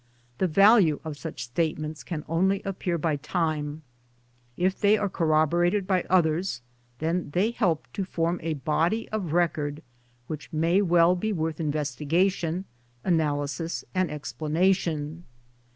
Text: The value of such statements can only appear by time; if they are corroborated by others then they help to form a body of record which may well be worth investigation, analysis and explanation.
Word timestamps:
The 0.39 0.47
value 0.47 0.99
of 1.03 1.15
such 1.15 1.43
statements 1.43 2.01
can 2.03 2.25
only 2.27 2.63
appear 2.63 2.97
by 2.97 3.17
time; 3.17 3.83
if 4.57 4.79
they 4.79 4.97
are 4.97 5.07
corroborated 5.07 5.85
by 5.85 6.05
others 6.09 6.61
then 6.97 7.29
they 7.33 7.51
help 7.51 7.85
to 7.93 8.03
form 8.03 8.39
a 8.41 8.55
body 8.55 9.07
of 9.09 9.31
record 9.33 9.83
which 10.25 10.51
may 10.51 10.81
well 10.81 11.15
be 11.15 11.31
worth 11.31 11.59
investigation, 11.59 12.65
analysis 13.03 13.85
and 13.93 14.09
explanation. 14.09 15.23